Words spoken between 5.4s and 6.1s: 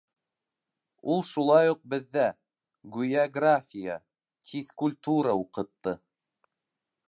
уҡытты...